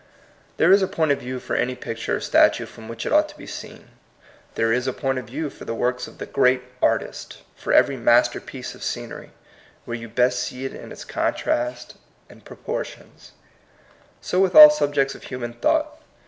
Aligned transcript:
There 0.57 0.71
is 0.71 0.81
a 0.81 0.87
point 0.87 1.11
of 1.11 1.19
view 1.19 1.39
for 1.39 1.55
any 1.55 1.75
pic 1.75 1.95
ture 1.99 2.15
or 2.15 2.19
statue 2.21 2.65
from 2.65 2.87
which 2.87 3.05
it 3.05 3.13
ought 3.13 3.29
to 3.29 3.37
be 3.37 3.45
seen. 3.45 3.89
There 4.55 4.73
is 4.73 4.87
a 4.87 4.93
point 4.93 5.19
of 5.19 5.27
view 5.27 5.51
for 5.51 5.63
the 5.63 5.75
works 5.75 6.07
of 6.07 6.17
the 6.17 6.25
Great 6.25 6.63
Artist, 6.81 7.43
for 7.55 7.71
every 7.71 7.97
master 7.97 8.41
piece 8.41 8.73
of 8.73 8.81
scenery, 8.81 9.29
where 9.85 9.93
you 9.95 10.09
best 10.09 10.39
see 10.39 10.65
it 10.65 10.73
in 10.73 10.91
its 10.91 11.05
contrasts 11.05 11.93
and 12.31 12.43
proportions. 12.43 13.33
So 14.21 14.39
with 14.39 14.55
all 14.55 14.71
subjects 14.71 15.13
of 15.13 15.25
human 15.25 15.53
thought. 15.53 16.01